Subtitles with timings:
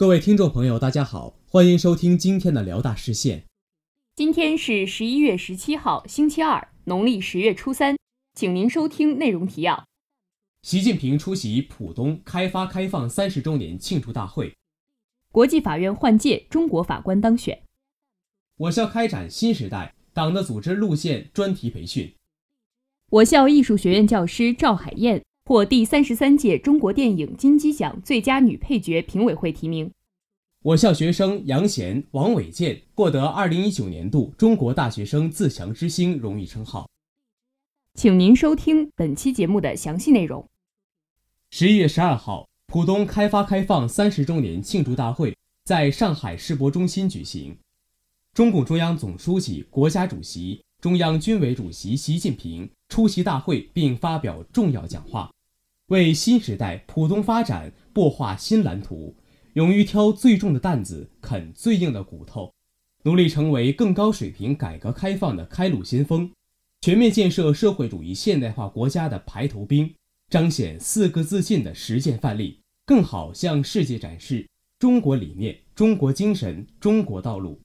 [0.00, 3.44] 各位听众朋友，大家好，欢迎收听今天的辽大视线。
[4.16, 7.98] 今天是十一月十七号，星期二，农历十月初三，
[8.34, 9.84] 请您收听内容提要。
[10.62, 14.54] 习近平出席浦东开发开放三十周年庆祝大会。
[15.30, 17.62] 国际法院换届，中国法官当选。
[18.56, 22.10] 我校开展新时代党的组织路线专题培训。
[23.10, 29.90] 我校艺术学院教师赵海燕获第三十三届中国电影金鸡奖最佳女配角评委会提名。
[30.62, 36.88] 我校学生杨贤、王伟健获得二零一九年度中国大学生自强之星荣誉称号。
[37.94, 40.46] 请您收听本期节目的详细内容。
[41.50, 47.58] 十一月十二号，浦东开发开放三十周年庆祝大会在上海世博中心举行。
[48.34, 55.28] 中共中央总书记、国家主席、中央军委主席习近平出席大会并发表重要讲话，
[55.90, 59.16] 为新时代浦东发展擘画新蓝图，
[59.54, 62.54] 勇于挑最重的担子，啃最硬的骨头，
[63.02, 66.30] 努力成为更高水平改革开放的开路先锋，
[66.80, 69.92] 全面建设社会主义现代化国家的排头兵，
[70.28, 77.60] 彰显“四个自信”的实践范例，更好向世界展示中国理念、中国精神、中国道路。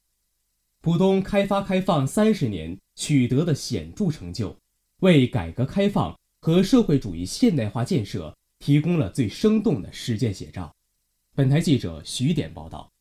[0.81, 4.55] 浦东开发开放三十年取得的显著成就，
[5.01, 10.71] 为改革开放和社会主义现代化建设提供了最生动的实践写照。
[11.33, 12.91] 本台记者徐典报道。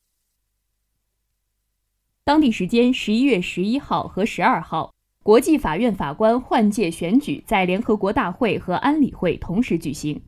[2.25, 10.23] 当地时间十一月十一号和十二号，国际法院法官换届选举在联合国大会和安理会同时举行。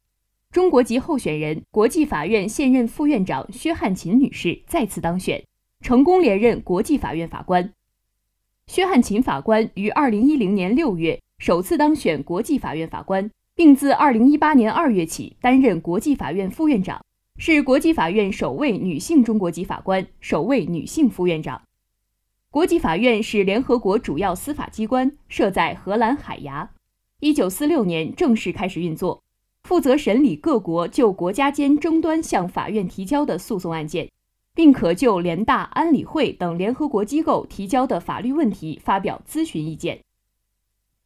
[0.50, 5.42] 中国籍候选人、国际法院现任副院长薛汉琴女士再次当选。
[5.81, 7.72] 成功连任国际法院法官，
[8.67, 17.05] 薛汉琴法官于二零一零年六月首次当选国际法院法官，并自二零一八年二月起担任国际法院副院长，
[17.38, 21.62] 是国际法院首位女性中国籍法官，首位女性副院长。
[22.50, 26.71] 国际法院是联合国主要司法机关，设在荷兰海牙，
[27.21, 29.22] 一九四六年正式开始运作，
[29.65, 34.09] 负责审理各国就国家间争端向法院提交的诉讼案件。
[34.55, 40.00] 并可就联大、安理会等联合国机构提交的法律问题发表咨询意见。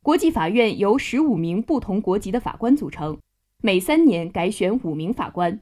[0.02, 3.18] 国际法院由十五名不同国籍的法官组成，
[3.62, 5.60] 每三年改选五名法官，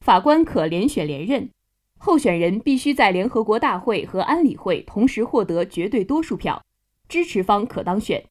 [0.00, 1.50] 法官可连选连任。
[1.98, 6.62] 候选人必须在联合国大会和安理会同时获得绝对多数票，
[7.08, 8.24] 支持方可当选。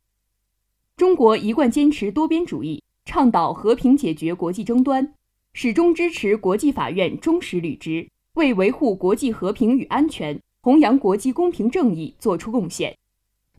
[0.95, 5.13] 中国一贯坚持多边主义，倡导和平解决国际争端，
[5.51, 8.07] 始终支持国际法院忠实履职。
[8.35, 12.95] 为维护国际和平与安全、弘扬国际公平正义作出贡献。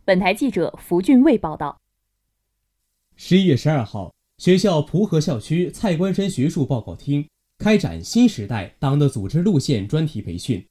[0.06, 1.81] 本台记者福俊卫报道。
[3.16, 7.26] 十一月十二号，学校蒲河校区蔡官山学术报告厅
[7.58, 10.64] 开展新时代党的组织路线专题培训，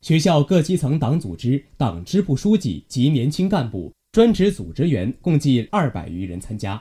[0.00, 6.80] 学校各基层党组织、党支部书记及年轻干部、专职组织员共计二百余人参加。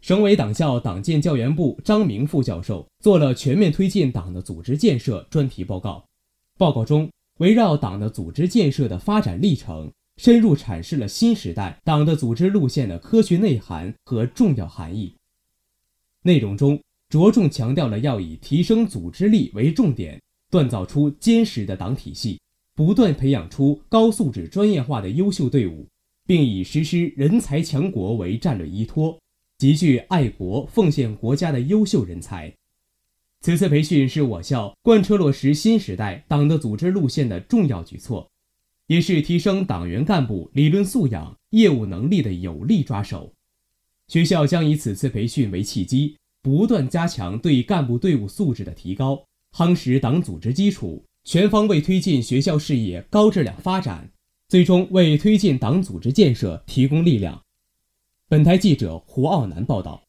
[0.00, 6.02] 省委党校党建教研部张明副教授做了全面推进党的组织建设专题报告。
[6.56, 9.92] 报告中，围绕党的组织建设的发展历程，
[10.22, 15.14] 深入阐释了新时代党的组织路线的科学内涵和重要含义。
[16.24, 20.20] 内容中着重强调了要以提升组织力为重点，
[20.50, 22.38] 锻造出坚实的党体系，
[22.74, 25.88] 不断培养出高素质专业化的优秀队伍，
[26.26, 29.18] 并以实施人才强国为战略依托。
[29.56, 32.52] 集聚爱国奉献国家的优秀人才。
[33.40, 38.29] 此次培训是我校贯彻落实新时代党的组织路线的重要举措，
[38.90, 43.32] 也是提升党员干部理论素养、业务能力的有力抓手。
[44.08, 54.10] 学校将以此次培训为契机，不断加强对干部队伍素质的提高，夯实党组织基础，全方位推进学校事业高质量发展，
[54.48, 57.40] 最终为推进党组织建设提供力量。
[58.28, 60.02] 本台记者胡傲南报道：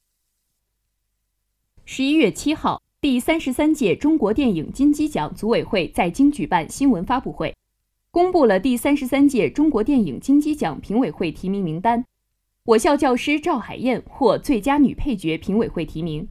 [1.86, 7.56] 十一月七号，第三十三届中国电影金鸡奖组委会在京举办新闻发布会，
[8.12, 12.04] 公布了第三十三届中国电影金鸡奖评委会提名名单。
[12.66, 16.28] 我校教师赵海燕获最佳女配角评委会提名。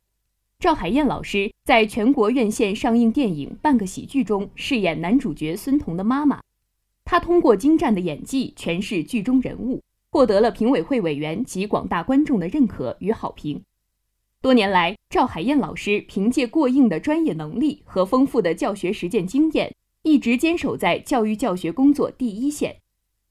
[0.59, 6.43] 赵海燕老师在全国院线上映电影《半个喜剧》中饰演男主角孙彤的妈妈，
[7.07, 9.81] 她通过精湛的演技诠释剧中人物。
[10.13, 13.63] 获得了评委会委员及广大观众的认可与好评。
[14.43, 22.81] 多年来，赵海燕老师凭借过硬的专业能力和丰富的教学实践经验，一直坚守在教育教学工作第一线，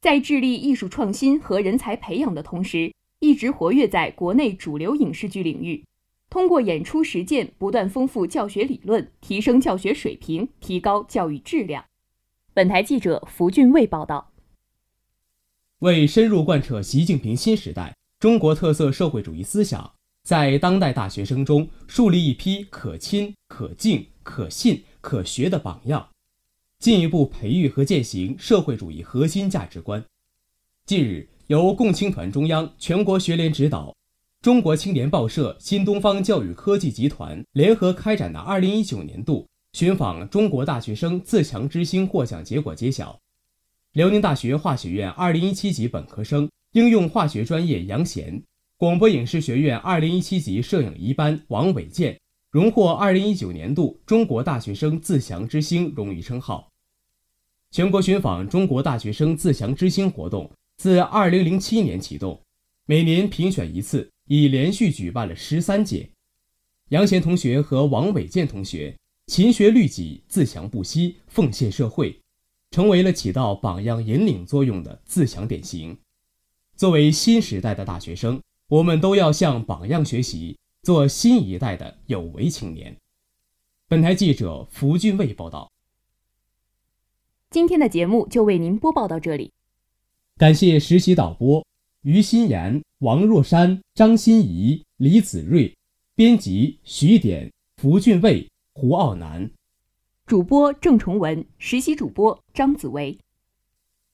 [0.01, 5.83] 在致力艺术创新和人才培养的同时，一直活跃在国内主流影视剧领域。
[6.29, 11.83] 通过演出实践，不断丰富教学理论，提升教学水平，提高教育质量。
[12.53, 14.31] 本台记者福俊卫报道。
[15.79, 19.91] 为深入贯彻习近平新时代中国特色社会主义思想，
[20.23, 26.07] 在当代大学生中树立一批可亲、可敬、可信、可学的榜样，
[26.79, 30.01] 进一步培育和践行社会主义核心价值观。
[30.85, 33.93] 近日，由共青团中央、全国学联指导，
[34.41, 43.19] 中国青年报社、新东方教育科技集团联合开展的2019年度寻访中国大学生自强之星获奖结果揭晓。
[43.91, 48.41] 辽宁大学化学院2017级本科生应用化学专业杨贤，
[48.77, 52.17] 广播影视学院2017级摄影一班王伟健
[52.51, 56.71] 荣获2019年度中国大学生自强之星荣誉称号。
[57.69, 62.41] 全国寻访中国大学生自强之星活动自2007年启动，
[62.87, 66.09] 每年评选一次，已连续举办了十三届。
[66.89, 68.97] 杨贤同学和王伟健同学
[69.27, 72.19] 勤学律己，自强不息，奉献社会。
[72.71, 75.95] 成为了起到榜样引领作用的自强典型。
[76.75, 82.95] 作为新时代的大学生，我们都要向榜样学习，做新一代的有为青年。
[83.87, 85.71] 本台记者福俊卫报道。
[87.49, 89.51] 今天的节目就为您播报到这里，
[90.37, 91.65] 感谢实习导播
[92.03, 95.75] 于心妍、王若山、张欣怡、李子睿，
[96.15, 99.49] 编辑徐典、福俊卫、胡傲南。
[100.27, 103.17] 主播郑崇文，实习主播张子维。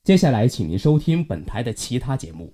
[0.05, 2.53] 接下来，请您收听本台的其他节目。